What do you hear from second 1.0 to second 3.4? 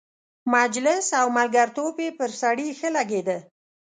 او ملګرتوب یې پر سړي ښه لګېده.